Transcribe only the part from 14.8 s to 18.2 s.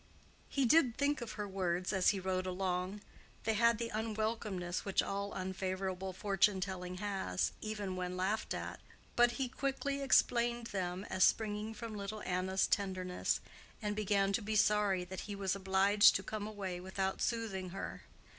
that he was obliged to come away without soothing her.